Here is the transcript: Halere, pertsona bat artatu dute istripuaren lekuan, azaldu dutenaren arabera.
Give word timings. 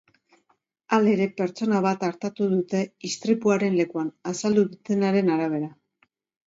Halere, 0.97 1.27
pertsona 1.41 1.81
bat 1.87 2.07
artatu 2.09 2.49
dute 2.55 2.83
istripuaren 3.11 3.79
lekuan, 3.83 4.13
azaldu 4.35 4.69
dutenaren 4.75 5.35
arabera. 5.37 5.73